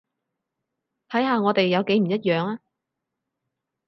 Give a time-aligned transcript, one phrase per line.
[1.09, 2.59] 睇下我哋有幾唔一樣呀